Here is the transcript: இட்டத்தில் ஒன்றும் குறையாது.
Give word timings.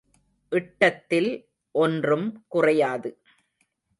இட்டத்தில் 0.51 1.29
ஒன்றும் 1.75 2.27
குறையாது. 2.47 3.11